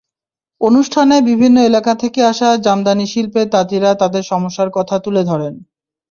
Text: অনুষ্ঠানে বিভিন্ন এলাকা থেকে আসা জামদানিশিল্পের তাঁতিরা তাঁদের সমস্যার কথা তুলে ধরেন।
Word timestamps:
অনুষ্ঠানে 0.61 1.15
বিভিন্ন 1.21 1.57
এলাকা 1.61 1.93
থেকে 1.95 2.19
আসা 2.23 2.49
জামদানিশিল্পের 2.57 3.47
তাঁতিরা 3.49 3.89
তাঁদের 3.95 4.23
সমস্যার 4.23 4.69
কথা 4.71 4.95
তুলে 4.99 5.21
ধরেন। 5.23 5.53